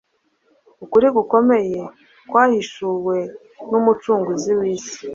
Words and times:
Ukuri 0.83 1.07
gukomeye 1.17 1.81
kwahishuwe 2.29 3.17
n’Umucunguzi 3.69 4.51
w’isi 4.59 4.99